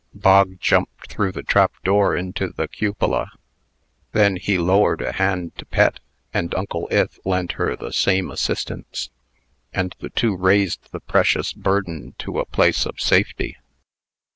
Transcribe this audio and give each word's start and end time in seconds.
Bog 0.15 0.59
jumped 0.59 1.11
through 1.11 1.31
the 1.31 1.43
trap 1.43 1.73
door 1.83 2.15
into 2.15 2.47
the 2.49 2.67
cupola. 2.67 3.29
Then 4.13 4.35
he 4.37 4.57
lowered 4.57 4.99
a 4.99 5.11
hand 5.11 5.55
to 5.59 5.65
Pet, 5.67 5.99
and 6.33 6.55
Uncle 6.55 6.87
Ith 6.89 7.19
lent 7.23 7.51
her 7.51 7.75
the 7.75 7.93
same 7.93 8.31
assistance, 8.31 9.11
and 9.71 9.95
the 9.99 10.09
two 10.09 10.35
raised 10.35 10.91
the 10.91 11.01
precious 11.01 11.53
burden 11.53 12.15
to 12.17 12.39
a 12.39 12.47
place 12.47 12.87
of 12.87 12.99
safety. 12.99 13.57